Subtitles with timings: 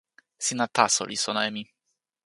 [0.45, 1.63] sina taso li sona e mi.